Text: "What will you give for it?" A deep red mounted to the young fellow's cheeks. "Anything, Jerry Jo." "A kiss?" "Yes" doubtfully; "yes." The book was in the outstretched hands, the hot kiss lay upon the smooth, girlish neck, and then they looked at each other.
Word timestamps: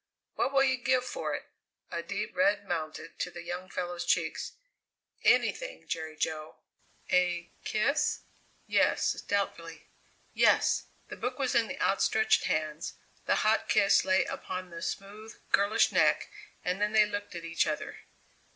"What 0.33 0.51
will 0.51 0.63
you 0.63 0.77
give 0.77 1.05
for 1.05 1.35
it?" 1.35 1.45
A 1.91 2.01
deep 2.01 2.35
red 2.35 2.67
mounted 2.67 3.19
to 3.19 3.29
the 3.29 3.43
young 3.43 3.69
fellow's 3.69 4.03
cheeks. 4.03 4.53
"Anything, 5.23 5.87
Jerry 5.87 6.15
Jo." 6.15 6.55
"A 7.11 7.51
kiss?" 7.65 8.21
"Yes" 8.65 9.13
doubtfully; 9.21 9.85
"yes." 10.33 10.85
The 11.09 11.17
book 11.17 11.37
was 11.37 11.53
in 11.53 11.67
the 11.67 11.79
outstretched 11.79 12.45
hands, 12.45 12.95
the 13.27 13.35
hot 13.45 13.69
kiss 13.69 14.03
lay 14.03 14.25
upon 14.25 14.71
the 14.71 14.81
smooth, 14.81 15.35
girlish 15.51 15.91
neck, 15.91 16.29
and 16.65 16.81
then 16.81 16.93
they 16.93 17.05
looked 17.05 17.35
at 17.35 17.45
each 17.45 17.67
other. 17.67 17.99